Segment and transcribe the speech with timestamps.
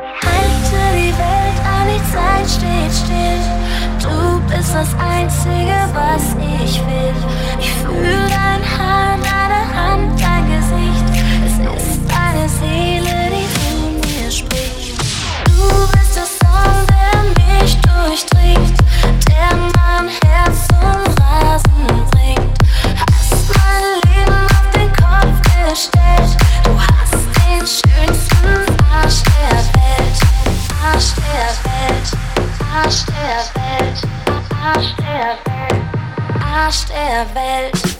[0.00, 3.40] Halte die Welt an, die Zeit steht still.
[4.00, 7.14] Du bist das Einzige, was ich will.
[7.58, 10.39] Ich fühle dein Haar, deine Hand, dein
[34.80, 35.74] Arsch der Welt.
[36.42, 37.90] Arsch der Welt.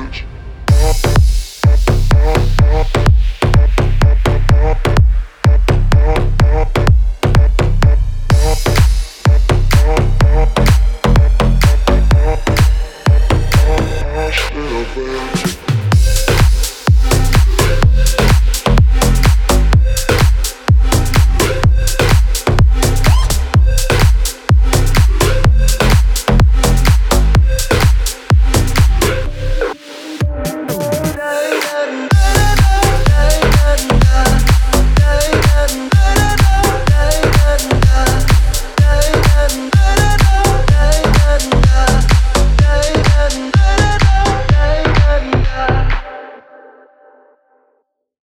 [0.00, 0.39] research